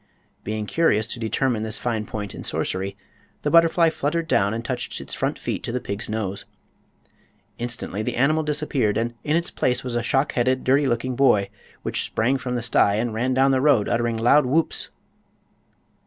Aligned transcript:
Being 0.43 0.65
curious 0.65 1.05
to 1.05 1.19
determine 1.19 1.61
this 1.61 1.77
fine 1.77 2.07
point 2.07 2.33
in 2.33 2.43
sorcery 2.43 2.97
the 3.43 3.51
butterfly 3.51 3.91
fluttered 3.91 4.27
down 4.27 4.51
and 4.51 4.65
touched 4.65 4.99
its 4.99 5.13
front 5.13 5.37
feet 5.37 5.61
to 5.61 5.71
the 5.71 5.79
pig's 5.79 6.09
nose. 6.09 6.45
Instantly 7.59 8.01
the 8.01 8.15
animal 8.15 8.41
disappeared, 8.41 8.97
and 8.97 9.13
in 9.23 9.35
its 9.35 9.51
place 9.51 9.83
was 9.83 9.93
a 9.93 10.01
shock 10.01 10.31
headed, 10.31 10.63
dirty 10.63 10.87
looking 10.87 11.15
boy, 11.15 11.51
which 11.83 12.01
sprang 12.01 12.39
from 12.39 12.55
the 12.55 12.63
sty 12.63 12.95
and 12.95 13.13
ran 13.13 13.35
down 13.35 13.51
the 13.51 13.61
road 13.61 13.87
uttering 13.87 14.17
load 14.17 14.47
whoops. 14.47 14.89